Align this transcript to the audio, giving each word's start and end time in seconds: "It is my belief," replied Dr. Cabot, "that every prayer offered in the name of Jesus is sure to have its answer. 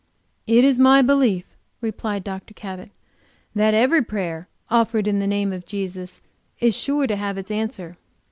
"It 0.47 0.63
is 0.63 0.79
my 0.79 1.03
belief," 1.03 1.45
replied 1.79 2.23
Dr. 2.23 2.55
Cabot, 2.55 2.89
"that 3.53 3.75
every 3.75 4.01
prayer 4.01 4.47
offered 4.67 5.07
in 5.07 5.19
the 5.19 5.27
name 5.27 5.53
of 5.53 5.67
Jesus 5.67 6.21
is 6.59 6.75
sure 6.75 7.05
to 7.05 7.15
have 7.15 7.37
its 7.37 7.51
answer. 7.51 7.97